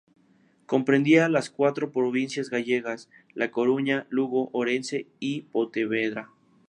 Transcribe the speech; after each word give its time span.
Comprendía 0.65 1.29
las 1.29 1.51
cuatro 1.51 1.91
provincias 1.91 2.49
gallegas: 2.49 3.07
La 3.35 3.51
Coruña, 3.51 4.07
Lugo, 4.09 4.49
Orense 4.51 5.05
y 5.19 5.41
Pontevedra. 5.41 6.31